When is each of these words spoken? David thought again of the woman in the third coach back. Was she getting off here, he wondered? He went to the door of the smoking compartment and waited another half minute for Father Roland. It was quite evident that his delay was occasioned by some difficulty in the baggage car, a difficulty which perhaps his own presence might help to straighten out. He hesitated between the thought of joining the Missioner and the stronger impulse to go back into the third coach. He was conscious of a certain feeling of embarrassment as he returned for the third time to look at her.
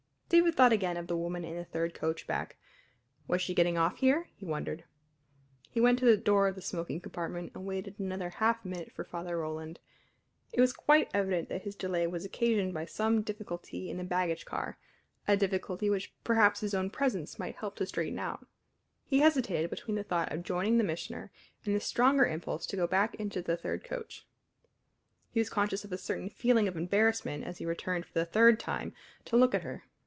David 0.31 0.55
thought 0.55 0.71
again 0.71 0.95
of 0.95 1.07
the 1.07 1.17
woman 1.17 1.43
in 1.43 1.57
the 1.57 1.65
third 1.65 1.93
coach 1.93 2.25
back. 2.25 2.55
Was 3.27 3.41
she 3.41 3.53
getting 3.53 3.77
off 3.77 3.97
here, 3.97 4.29
he 4.33 4.45
wondered? 4.45 4.85
He 5.69 5.81
went 5.81 5.99
to 5.99 6.05
the 6.05 6.15
door 6.15 6.47
of 6.47 6.55
the 6.55 6.61
smoking 6.61 7.01
compartment 7.01 7.51
and 7.53 7.65
waited 7.65 7.95
another 7.99 8.29
half 8.29 8.63
minute 8.63 8.93
for 8.93 9.03
Father 9.03 9.37
Roland. 9.37 9.77
It 10.53 10.61
was 10.61 10.71
quite 10.71 11.11
evident 11.13 11.49
that 11.49 11.63
his 11.63 11.75
delay 11.75 12.07
was 12.07 12.23
occasioned 12.23 12.73
by 12.73 12.85
some 12.85 13.21
difficulty 13.23 13.89
in 13.89 13.97
the 13.97 14.05
baggage 14.05 14.45
car, 14.45 14.77
a 15.27 15.35
difficulty 15.35 15.89
which 15.89 16.13
perhaps 16.23 16.61
his 16.61 16.73
own 16.73 16.89
presence 16.91 17.37
might 17.37 17.57
help 17.57 17.75
to 17.75 17.85
straighten 17.85 18.17
out. 18.19 18.47
He 19.03 19.19
hesitated 19.19 19.69
between 19.69 19.95
the 19.97 20.03
thought 20.05 20.31
of 20.31 20.43
joining 20.43 20.77
the 20.77 20.85
Missioner 20.85 21.29
and 21.65 21.75
the 21.75 21.81
stronger 21.81 22.25
impulse 22.25 22.65
to 22.67 22.77
go 22.77 22.87
back 22.87 23.15
into 23.15 23.41
the 23.41 23.57
third 23.57 23.83
coach. 23.83 24.25
He 25.33 25.41
was 25.41 25.49
conscious 25.49 25.83
of 25.83 25.91
a 25.91 25.97
certain 25.97 26.29
feeling 26.29 26.69
of 26.69 26.77
embarrassment 26.77 27.43
as 27.43 27.57
he 27.57 27.65
returned 27.65 28.05
for 28.05 28.13
the 28.13 28.25
third 28.25 28.61
time 28.61 28.93
to 29.25 29.35
look 29.35 29.53
at 29.53 29.63
her. 29.63 29.83